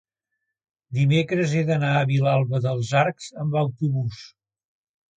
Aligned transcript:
dimecres 0.99 1.53
he 1.59 1.61
d'anar 1.69 1.93
a 1.99 2.09
Vilalba 2.13 2.65
dels 2.67 2.93
Arcs 3.05 3.31
amb 3.45 3.63
autobús. 3.65 4.29